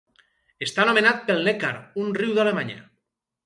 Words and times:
Està 0.67 0.85
nomenat 0.91 1.21
pel 1.29 1.43
Neckar, 1.49 1.71
un 2.07 2.13
riu 2.23 2.35
d'Alemanya. 2.41 2.83